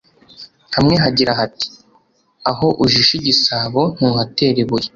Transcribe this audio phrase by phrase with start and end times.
[0.75, 1.67] hamwe hagira hati
[2.51, 4.89] “aho ujishe igisabo ntuhatera ibuye